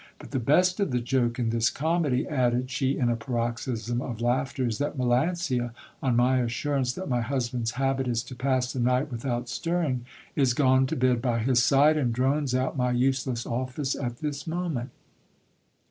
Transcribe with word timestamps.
But 0.17 0.31
the 0.31 0.39
best 0.39 0.79
of 0.79 0.89
the 0.89 0.99
joke 0.99 1.37
in 1.37 1.51
this 1.51 1.69
comedy, 1.69 2.27
added 2.27 2.71
she 2.71 2.97
in 2.97 3.09
a 3.11 3.15
paroxysm 3.15 4.01
of 4.01 4.19
laughter, 4.19 4.65
is 4.65 4.79
that 4.79 4.97
Melancia, 4.97 5.73
on 6.01 6.15
my 6.15 6.39
assurance 6.41 6.93
that 6.93 7.07
my 7.07 7.21
husband's 7.21 7.73
habit 7.73 8.07
is 8.07 8.23
to 8.23 8.33
pass 8.33 8.73
the 8.73 8.79
night 8.79 9.11
without 9.11 9.47
stirring, 9.47 10.07
is 10.35 10.55
gone 10.55 10.87
to 10.87 10.95
bed 10.95 11.21
by 11.21 11.37
his 11.37 11.61
side, 11.61 11.97
and 11.97 12.13
drones 12.15 12.55
out 12.55 12.75
my 12.75 12.89
useless 12.89 13.45
office 13.45 13.93
at 13.95 14.21
this 14.21 14.47
moment. 14.47 14.89